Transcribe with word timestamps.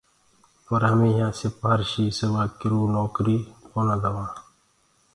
پر 0.65 0.81
همي 0.89 1.09
يهآنٚ 1.19 1.37
سِپهارشي 1.39 2.05
سِوا 2.19 2.43
ڪِرو 2.61 2.79
نوڪريٚ 2.95 3.47
ڪونآ 3.71 3.95
دوآنٚ۔ 4.03 4.33